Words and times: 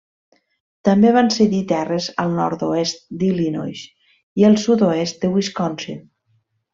També 0.87 1.09
van 1.17 1.27
cedir 1.35 1.59
terres 1.73 2.07
al 2.25 2.33
nord-oest 2.39 3.03
d'Illinois 3.23 3.83
i 4.43 4.47
el 4.53 4.57
sud-oest 4.67 5.23
de 5.27 5.31
Wisconsin. 5.39 6.01